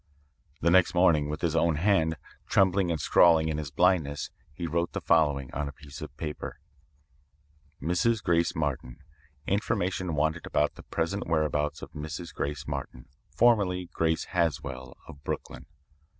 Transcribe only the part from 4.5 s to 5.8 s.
he wrote the following on a